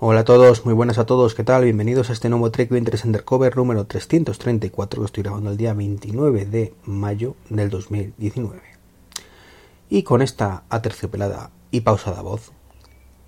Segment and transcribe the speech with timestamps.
[0.00, 1.64] Hola a todos, muy buenas a todos, ¿qué tal?
[1.64, 6.44] Bienvenidos a este nuevo Trek Ventures Undercover número 334 que estoy grabando el día 29
[6.44, 8.60] de mayo del 2019.
[9.90, 12.52] Y con esta aterciopelada y pausada voz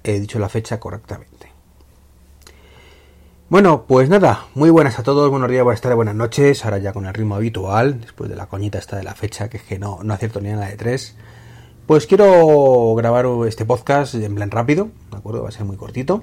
[0.04, 1.50] he dicho la fecha correctamente.
[3.48, 6.92] Bueno, pues nada, muy buenas a todos, buenos días, buenas tardes, buenas noches, ahora ya
[6.92, 9.80] con el ritmo habitual, después de la coñita esta de la fecha, que es que
[9.80, 11.16] no, no acierto ni la de 3.
[11.88, 15.42] Pues quiero grabar este podcast en plan rápido, ¿de acuerdo?
[15.42, 16.22] Va a ser muy cortito.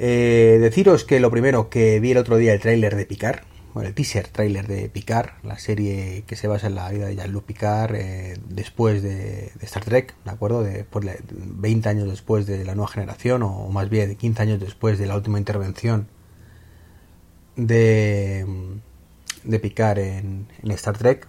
[0.00, 3.40] Eh, deciros que lo primero que vi el otro día el tráiler de Picard,
[3.74, 7.16] bueno, el teaser tráiler de Picard, la serie que se basa en la vida de
[7.16, 10.62] Jean-Luc Picard eh, después de, Star Trek, ¿de acuerdo?
[10.62, 10.86] De,
[11.32, 15.16] 20 años después de la nueva generación, o más bien 15 años después de la
[15.16, 16.06] última intervención
[17.56, 18.46] de,
[19.42, 21.26] de Picard en, en Star Trek,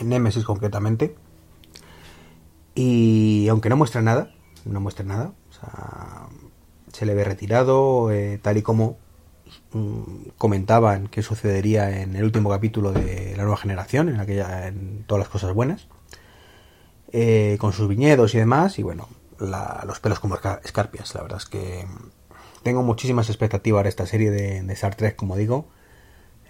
[0.00, 1.14] en Nemesis concretamente.
[2.74, 6.28] Y aunque no muestra nada, no muestra nada, o sea,
[7.00, 8.98] se le ve retirado, eh, tal y como
[9.72, 15.04] mm, comentaban que sucedería en el último capítulo de la nueva generación, en aquella, en
[15.06, 15.88] todas las cosas buenas,
[17.10, 21.46] eh, con sus viñedos y demás, y bueno, los pelos como escarpias, la verdad es
[21.46, 21.86] que
[22.62, 25.68] tengo muchísimas expectativas de esta serie de, de, Star Trek, como digo,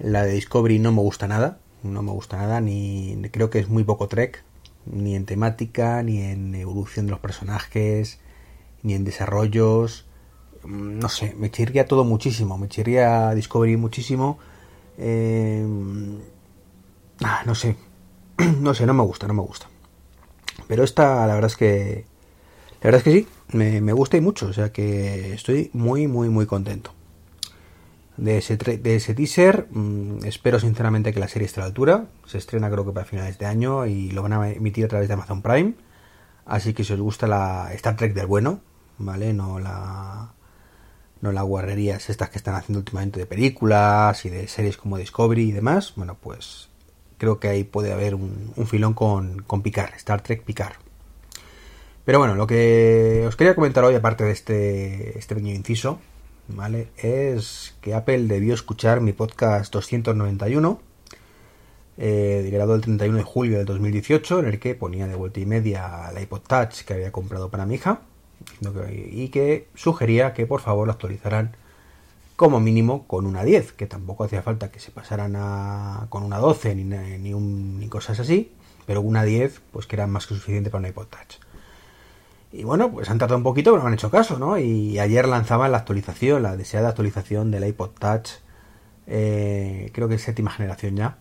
[0.01, 3.69] la de Discovery no me gusta nada, no me gusta nada, ni creo que es
[3.69, 4.43] muy poco Trek,
[4.85, 8.19] ni en temática, ni en evolución de los personajes,
[8.83, 10.10] ni en desarrollos,
[10.65, 14.39] no sé, me chirría todo muchísimo, me chirría Discovery muchísimo.
[14.99, 15.67] Eh,
[17.23, 17.77] ah, no sé,
[18.61, 19.69] no sé, no me gusta, no me gusta.
[20.69, 22.05] Pero esta, la verdad es que,
[22.83, 26.29] la verdad es que sí, me, gusta y mucho, o sea que estoy muy, muy,
[26.29, 26.93] muy contento.
[28.17, 32.07] De ese, de ese teaser, mm, espero sinceramente que la serie esté a la altura.
[32.27, 35.09] Se estrena creo que para finales de año y lo van a emitir a través
[35.09, 35.75] de Amazon Prime.
[36.45, 38.61] Así que si os gusta la Star Trek del bueno,
[38.99, 39.33] ¿vale?
[39.33, 40.35] No la,
[41.21, 45.49] no las guarrerías estas que están haciendo últimamente de películas y de series como Discovery
[45.49, 46.69] y demás, bueno, pues
[47.19, 50.77] creo que ahí puede haber un, filón con, con Picard, Star Trek Picard.
[52.05, 56.01] Pero bueno, lo que os quería comentar hoy, aparte de este, este pequeño inciso,
[56.49, 56.89] ¿vale?
[56.97, 60.81] Es que Apple debió escuchar mi podcast 291,
[61.99, 66.11] eh, el 31 de julio del 2018, en el que ponía de vuelta y media
[66.13, 68.01] la iPod Touch que había comprado para mi hija
[68.91, 71.57] y que sugería que por favor lo actualizaran
[72.37, 76.39] como mínimo con una 10, que tampoco hacía falta que se pasaran a, con una
[76.39, 78.51] 12 ni, ni, cosas así,
[78.87, 81.39] pero una 10 pues que era más que suficiente para un iPod Touch.
[82.53, 84.59] Y bueno, pues han tardado un poquito, pero me han hecho caso, ¿no?
[84.59, 88.31] Y ayer lanzaban la actualización, la deseada actualización del iPod Touch,
[89.07, 91.19] eh, creo que séptima generación ya,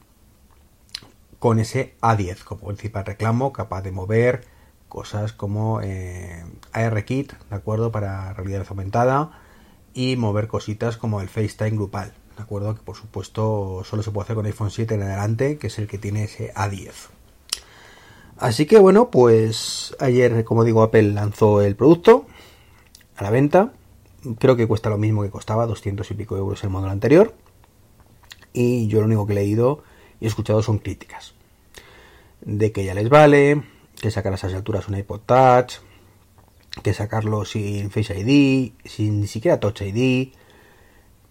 [1.37, 4.45] con ese A10 como principal reclamo, capaz de mover
[4.89, 7.91] cosas como eh, ARKit, ¿de acuerdo?
[7.91, 9.31] Para realidad aumentada
[9.93, 12.75] y mover cositas como el FaceTime grupal, ¿de acuerdo?
[12.75, 15.87] Que por supuesto solo se puede hacer con iPhone 7 en adelante, que es el
[15.87, 16.91] que tiene ese A10.
[18.37, 22.25] Así que bueno, pues ayer, como digo, Apple lanzó el producto
[23.17, 23.73] a la venta.
[24.37, 27.33] Creo que cuesta lo mismo que costaba, 200 y pico euros el modelo anterior.
[28.53, 29.83] Y yo lo único que he leído
[30.19, 31.33] y escuchado son críticas.
[32.41, 33.61] De que ya les vale,
[33.99, 35.75] que sacar a esas alturas un iPod Touch,
[36.83, 40.29] que sacarlo sin Face ID, sin ni siquiera Touch ID,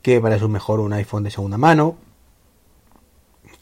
[0.02, 1.96] que para eso mejor un iPhone de segunda mano,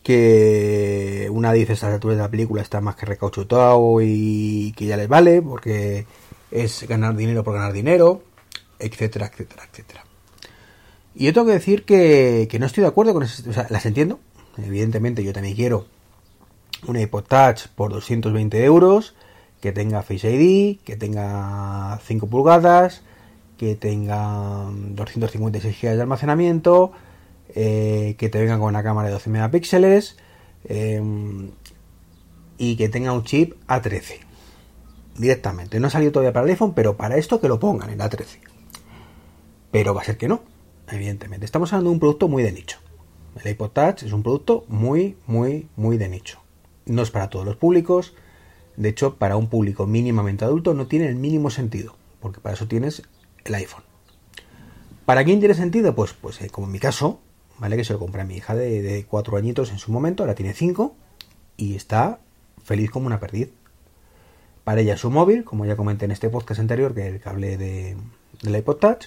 [0.03, 4.87] que una dice a estas alturas de la película está más que recauchutado y que
[4.87, 6.07] ya les vale porque
[6.51, 8.23] es ganar dinero por ganar dinero,
[8.79, 10.05] etcétera, etcétera, etcétera.
[11.15, 13.67] Y yo tengo que decir que, que no estoy de acuerdo con eso, o sea,
[13.71, 14.21] las entiendo,
[14.59, 15.87] evidentemente yo también quiero
[16.87, 19.15] un iPod Touch por 220 euros,
[19.61, 23.03] que tenga Face ID, que tenga 5 pulgadas,
[23.57, 26.93] que tenga 256 GB de almacenamiento,
[27.55, 30.17] eh, que te venga con una cámara de 12 megapíxeles
[30.65, 31.51] em,
[32.59, 34.21] y que tenga un chip A13
[35.17, 35.81] directamente.
[35.81, 38.39] No ha salido todavía para el iPhone, pero para esto que lo pongan en A13.
[39.71, 40.43] Pero va a ser que no,
[40.91, 41.47] evidentemente.
[41.47, 42.79] Estamos hablando de un producto muy de nicho.
[43.43, 46.46] El iPod Touch es un producto muy, muy, muy de nicho
[46.87, 48.15] no es para todos los públicos.
[48.77, 52.67] De hecho, para un público mínimamente adulto no tiene el mínimo sentido, porque para eso
[52.67, 53.03] tienes
[53.45, 53.85] el iPhone.
[55.05, 55.95] ¿Para quién tiene sentido?
[55.95, 57.21] Pues, pues eh, como en mi caso,
[57.59, 57.77] ¿vale?
[57.77, 60.53] Que se lo compré a mi hija de, cuatro añitos en su momento, ahora tiene
[60.53, 60.97] cinco,
[61.57, 62.21] y está
[62.65, 63.51] feliz como una perdiz.
[64.65, 67.97] Para ella su móvil, como ya comenté en este podcast anterior, que el cable de,
[68.43, 69.07] del iPod Touch,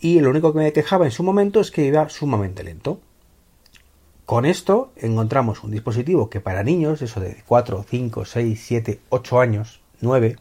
[0.00, 3.00] y lo único que me quejaba en su momento es que iba sumamente lento.
[4.26, 9.40] Con esto encontramos un dispositivo que para niños, eso de 4, 5, 6, 7, 8
[9.40, 10.36] años, 9,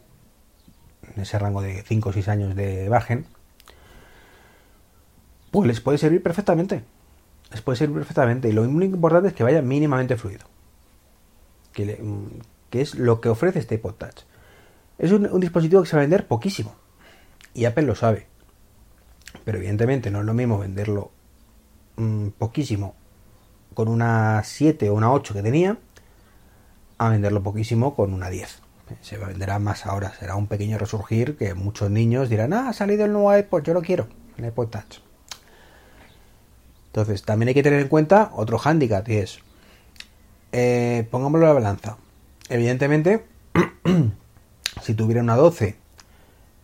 [1.15, 3.25] en ese rango de 5 o 6 años de bajen,
[5.51, 6.83] pues les puede servir perfectamente.
[7.51, 8.47] Les puede servir perfectamente.
[8.47, 10.45] Y lo único importante es que vaya mínimamente fluido.
[11.73, 12.39] Que, mm,
[12.71, 14.21] es lo que ofrece este iPod Touch.
[14.97, 16.73] Es un, dispositivo que se va a vender poquísimo.
[17.53, 18.27] Y Apple lo sabe.
[19.43, 21.11] Pero evidentemente no es lo mismo venderlo
[21.97, 22.95] mm, poquísimo
[23.73, 25.77] con una 7 o una 8 que tenía
[26.97, 28.61] a venderlo poquísimo con una 10.
[29.01, 33.05] Se venderá más ahora, será un pequeño resurgir que muchos niños dirán, ah, ha salido
[33.05, 34.99] el nuevo iPod, yo lo quiero, el iPod Touch.
[36.87, 39.39] Entonces, también hay que tener en cuenta otro hándicap y es,
[40.51, 41.97] eh, pongámoslo en la balanza.
[42.49, 43.25] Evidentemente,
[44.83, 45.75] si tuviera una 12,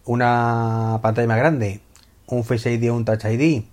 [0.06, 1.81] una pantalla más grande,
[2.27, 3.63] un Face ID un Touch ID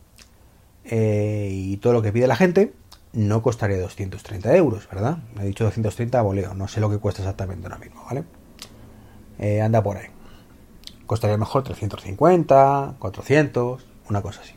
[0.85, 2.73] eh, y todo lo que pide la gente,
[3.17, 5.19] no costaría 230 euros, ¿verdad?
[5.35, 8.25] Me he dicho 230 a voleo, no sé lo que cuesta exactamente ahora mismo, ¿vale?
[9.39, 10.09] Eh, anda por ahí.
[11.07, 14.53] Costaría mejor 350, 400, una cosa así.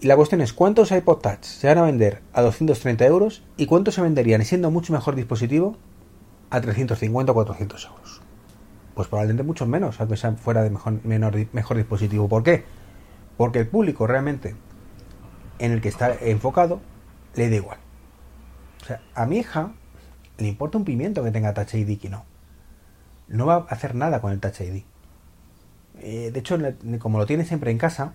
[0.00, 3.66] Y la cuestión es, ¿cuántos iPod Touch se van a vender a 230 euros y
[3.66, 5.76] cuántos se venderían, siendo mucho mejor dispositivo,
[6.50, 8.20] a 350 o 400 euros?
[8.96, 12.28] Pues probablemente mucho menos, aunque fuera de mejor, mejor dispositivo.
[12.28, 12.64] ¿Por qué?
[13.36, 14.56] Porque el público realmente
[15.62, 16.80] en el que está enfocado
[17.36, 17.78] le da igual.
[18.82, 19.72] O sea, a mi hija
[20.38, 22.24] le importa un pimiento que tenga Touch ID que no.
[23.28, 24.82] No va a hacer nada con el Touch ID.
[26.00, 26.58] Eh, de hecho,
[26.98, 28.14] como lo tiene siempre en casa,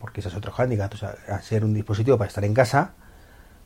[0.00, 2.94] porque ese es otro handicap, o sea, ser un dispositivo para estar en casa,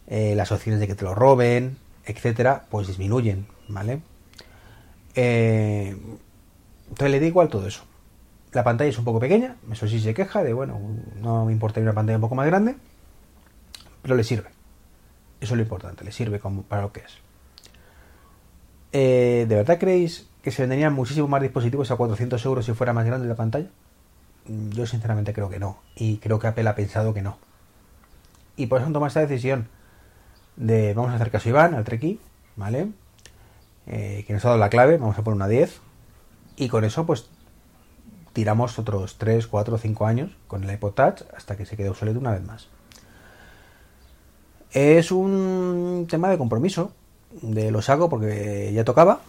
[0.07, 4.03] eh, las opciones de que te lo roben, etcétera, pues disminuyen, ¿vale?
[5.15, 5.97] Eh,
[6.89, 7.85] entonces le da igual todo eso.
[8.55, 10.81] La pantalla es un poco pequeña, eso sí se queja de, bueno,
[11.21, 12.77] no me importa una pantalla un poco más grande,
[14.01, 14.49] pero le sirve.
[15.41, 17.19] Eso es lo importante, le sirve como para lo que es.
[18.93, 22.93] Eh, ¿De verdad creéis que se venderían muchísimos más dispositivos a 400 euros si fuera
[22.93, 23.67] más grande la pantalla?
[24.47, 25.79] Mm, yo sinceramente creo que no.
[25.97, 27.39] Y creo que Apple ha pensado que no.
[28.57, 29.69] Y por eso han tomado esta decisión
[30.57, 32.21] de vamos a hacer caso a Iván, al Treki,
[32.55, 32.93] ¿vale?
[33.89, 35.81] Eh, que nos ha dado la clave, vamos a poner una 10.
[36.57, 37.29] Y con eso pues
[38.35, 42.19] tiramos otros 3, 4, 5 años con el iPod Touch hasta que se quede obsoleto
[42.19, 42.69] una vez más.
[44.73, 46.93] Es un tema de compromiso,
[47.31, 49.21] de lo saco porque ya tocaba.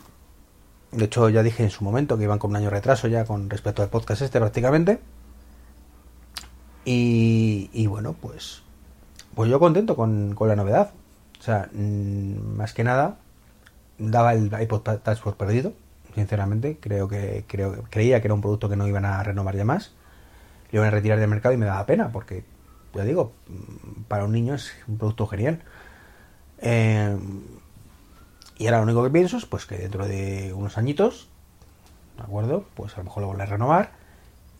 [0.92, 3.50] De hecho, ya dije en su momento que iban con un año retraso ya con
[3.50, 5.00] respecto al podcast este prácticamente.
[6.84, 8.62] Y, bueno, pues,
[9.34, 10.92] pues yo contento con, la novedad.
[11.40, 13.18] O sea, mm, más que nada,
[13.98, 15.74] daba el iPod Touch por perdido
[16.16, 16.78] sinceramente.
[16.80, 19.94] Creo que, creo, creía que era un producto que no iban a renovar ya más.
[20.72, 22.44] Lo iban a retirar del mercado y me daba pena, porque,
[22.94, 23.34] ya digo,
[24.08, 25.62] para un niño es un producto genial.
[26.60, 27.18] Eh,
[28.58, 31.28] y ahora lo único que pienso es pues que dentro de unos añitos,
[32.18, 32.66] ¿de acuerdo?
[32.76, 33.92] Pues a lo mejor lo volveré a renovar.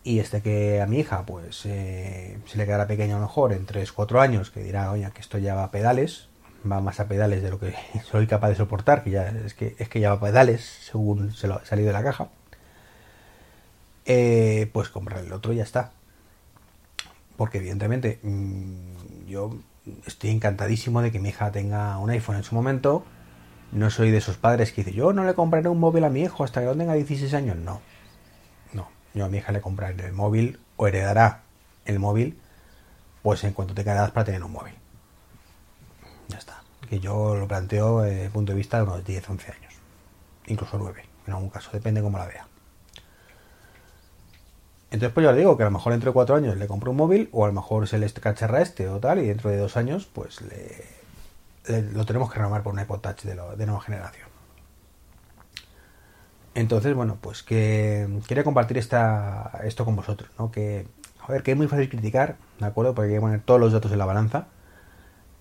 [0.04, 3.52] Y este que a mi hija, pues eh, se le quedará pequeño a lo mejor
[3.52, 6.28] en 3-4 años, que dirá, oye, que esto ya va pedales,
[6.66, 7.74] va más a pedales de lo que
[8.10, 11.32] soy capaz de soportar, que ya es que, es que ya va a pedales según
[11.32, 12.28] se lo ha salido de la caja,
[14.04, 15.92] eh, pues comprar el otro y ya está.
[17.36, 19.58] Porque evidentemente mm, yo
[20.06, 23.04] estoy encantadísimo de que mi hija tenga un iPhone en su momento.
[23.72, 26.22] No soy de esos padres que dicen, yo no le compraré un móvil a mi
[26.22, 27.56] hijo hasta que no tenga 16 años.
[27.56, 27.80] No,
[28.72, 31.42] no, yo a mi hija le compraré el móvil o heredará
[31.84, 32.38] el móvil
[33.26, 34.74] pues en cuanto tenga edad para tener un móvil.
[36.28, 36.55] Ya está.
[36.88, 39.74] Que yo lo planteo desde el punto de vista de unos 10, 11 años.
[40.46, 42.46] Incluso 9, en algún caso, depende cómo la vea.
[44.90, 46.92] Entonces, pues yo le digo que a lo mejor dentro de 4 años le compro
[46.92, 49.58] un móvil, o a lo mejor se le cacharra este o tal, y dentro de
[49.58, 53.80] 2 años, pues le, lo tenemos que renovar por un iPod Touch de, de nueva
[53.80, 54.28] generación.
[56.54, 60.50] Entonces, bueno, pues que quería compartir esta, esto con vosotros, ¿no?
[60.50, 60.86] Que,
[61.20, 62.94] a ver, que es muy fácil criticar, ¿de acuerdo?
[62.94, 64.46] Porque hay que poner todos los datos en la balanza.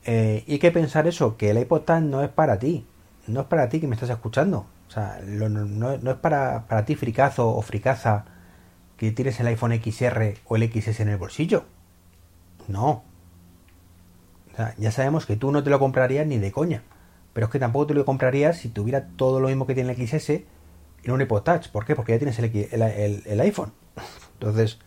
[0.06, 2.86] Eh, y hay que pensar eso, que el iPod Touch no es para ti.
[3.28, 4.68] No es para ti que me estás escuchando.
[4.88, 8.26] O sea, no, es para, para, ti fricazo o fricaza
[8.98, 11.66] que tienes el iPhone XR o el XS en el bolsillo.
[12.68, 13.04] No.
[14.54, 16.84] O sea, ya sabemos que tú no te lo comprarías ni de coña.
[17.34, 20.08] Pero es que tampoco te lo comprarías si tuviera todo lo mismo que tiene el
[20.08, 21.70] XS en un iPod Touch.
[21.70, 21.96] ¿Por qué?
[21.96, 23.74] Porque ya tienes el, iPhone.
[24.34, 24.80] Entonces,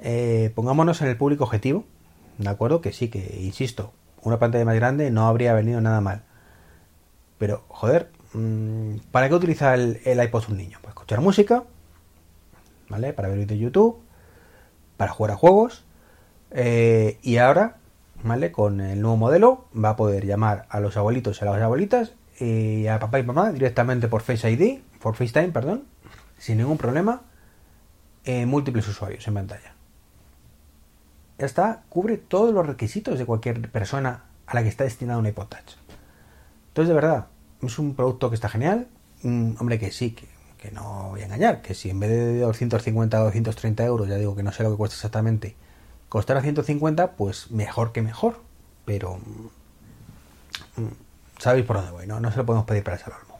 [0.00, 1.84] eh, pongámonos en el público objetivo.
[2.38, 2.80] ¿De acuerdo?
[2.80, 3.92] Que sí, que insisto,
[4.24, 6.22] una pantalla más grande no habría venido nada mal.
[7.38, 10.78] Pero, joder, mm, ¿para qué utiliza el, iPod un niño?
[10.80, 11.64] Para escuchar música,
[12.88, 13.12] ¿vale?
[13.12, 14.00] Para ver vídeos de YouTube,
[14.96, 15.84] para jugar a juegos.
[16.50, 17.76] Eh, y ahora,
[18.22, 18.52] ¿vale?
[18.52, 22.12] Con el nuevo modelo va a poder llamar a los abuelitos y a las abuelitas
[22.40, 25.84] y a papá y mamá directamente por Face ID, por FaceTime, perdón,
[26.38, 27.22] sin ningún problema,
[28.24, 29.73] eh, múltiples usuarios en pantalla.
[31.38, 35.26] Ya está, cubre todos los requisitos de cualquier persona a la que está destinado un
[35.26, 35.76] iPod Touch.
[36.68, 37.26] Entonces, de verdad,
[37.62, 38.88] es un producto que está genial.
[39.22, 40.28] Mm, hombre, que sí, que,
[40.72, 44.34] no voy a engañar, que si en vez de 250 o 230 euros, ya digo
[44.34, 45.56] que no sé lo que cuesta exactamente,
[46.08, 48.40] costará 150, pues mejor que mejor.
[48.86, 50.92] Pero mm, mm,
[51.38, 52.18] sabéis por dónde voy, ¿no?
[52.18, 53.34] No se lo podemos pedir para salvarlo.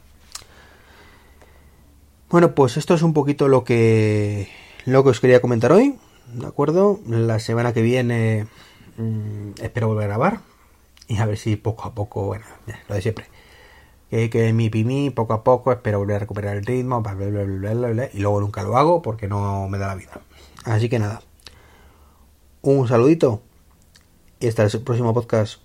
[2.29, 4.49] Bueno, pues esto es un poquito lo que
[4.85, 5.99] lo que os quería comentar hoy,
[6.33, 7.01] ¿de acuerdo?
[7.07, 8.47] La semana que viene
[9.61, 10.41] espero volver a grabar
[11.09, 12.45] y a ver si poco a poco, bueno,
[12.89, 13.27] lo de siempre.
[14.11, 17.03] Que, que mi pimi poco a poco espero volver a recuperar el ritmo,
[18.13, 20.21] y luego nunca lo hago porque no me da la vida.
[20.65, 21.21] Así que nada,
[22.63, 23.43] un saludito
[24.41, 25.64] y hasta el próximo podcast.